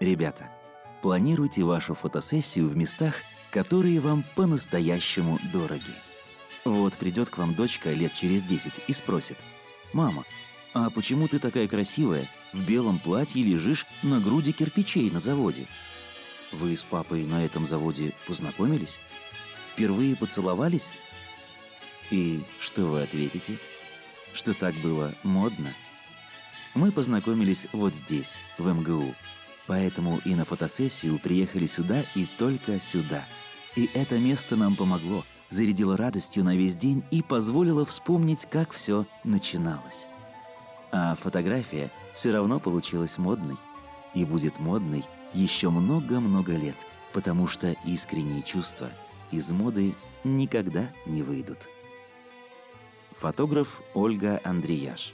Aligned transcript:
Ребята, 0.00 0.48
планируйте 1.02 1.64
вашу 1.64 1.94
фотосессию 1.94 2.68
в 2.68 2.76
местах, 2.76 3.14
которые 3.50 3.98
вам 4.00 4.24
по-настоящему 4.36 5.38
дороги. 5.52 5.94
Вот 6.64 6.94
придет 6.94 7.30
к 7.30 7.38
вам 7.38 7.54
дочка 7.54 7.92
лет 7.92 8.14
через 8.14 8.42
10 8.42 8.82
и 8.86 8.92
спросит, 8.92 9.38
«Мама, 9.92 10.24
а 10.72 10.90
почему 10.90 11.26
ты 11.26 11.40
такая 11.40 11.66
красивая, 11.66 12.28
в 12.52 12.64
белом 12.64 12.98
платье 13.00 13.42
лежишь 13.42 13.86
на 14.02 14.20
груди 14.20 14.52
кирпичей 14.52 15.10
на 15.10 15.18
заводе?» 15.18 15.66
Вы 16.52 16.76
с 16.76 16.84
папой 16.84 17.24
на 17.24 17.44
этом 17.44 17.66
заводе 17.66 18.12
познакомились? 18.26 18.98
Впервые 19.72 20.16
поцеловались? 20.16 20.90
И 22.10 22.42
что 22.60 22.84
вы 22.84 23.02
ответите? 23.02 23.58
Что 24.32 24.54
так 24.54 24.74
было 24.76 25.14
модно? 25.22 25.74
Мы 26.74 26.90
познакомились 26.90 27.66
вот 27.72 27.94
здесь, 27.94 28.36
в 28.56 28.66
МГУ. 28.72 29.14
Поэтому 29.68 30.18
и 30.24 30.34
на 30.34 30.46
фотосессию 30.46 31.18
приехали 31.18 31.66
сюда 31.66 32.02
и 32.14 32.26
только 32.38 32.80
сюда. 32.80 33.24
И 33.76 33.88
это 33.94 34.18
место 34.18 34.56
нам 34.56 34.74
помогло, 34.74 35.24
зарядило 35.50 35.96
радостью 35.96 36.42
на 36.42 36.56
весь 36.56 36.74
день 36.74 37.04
и 37.10 37.22
позволило 37.22 37.84
вспомнить, 37.84 38.46
как 38.50 38.72
все 38.72 39.06
начиналось. 39.24 40.06
А 40.90 41.16
фотография 41.16 41.90
все 42.16 42.32
равно 42.32 42.58
получилась 42.58 43.18
модной. 43.18 43.56
И 44.14 44.24
будет 44.24 44.58
модной 44.58 45.04
еще 45.34 45.68
много-много 45.68 46.56
лет, 46.56 46.86
потому 47.12 47.46
что 47.46 47.76
искренние 47.84 48.42
чувства 48.42 48.88
из 49.30 49.50
моды 49.50 49.94
никогда 50.24 50.90
не 51.04 51.22
выйдут. 51.22 51.68
Фотограф 53.18 53.82
Ольга 53.92 54.40
Андреяш 54.44 55.12